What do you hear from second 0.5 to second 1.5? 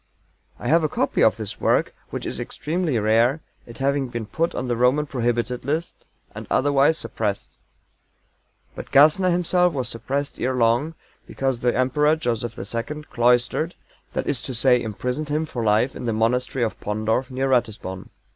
I have a copy of